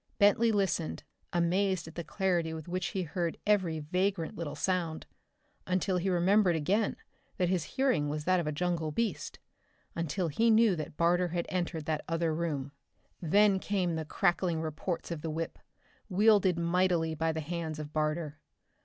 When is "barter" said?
10.97-11.27, 17.93-18.39